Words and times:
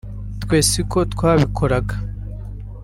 twe 0.41 0.57
si 0.69 0.81
ko 0.91 0.99
twabikoraga 1.13 1.95